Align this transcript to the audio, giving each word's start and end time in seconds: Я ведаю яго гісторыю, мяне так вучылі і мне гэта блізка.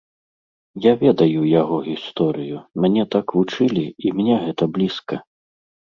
Я 0.85 0.93
ведаю 1.03 1.43
яго 1.61 1.77
гісторыю, 1.89 2.57
мяне 2.85 3.03
так 3.17 3.25
вучылі 3.41 3.85
і 4.09 4.19
мне 4.21 4.35
гэта 4.47 4.63
блізка. 4.79 5.15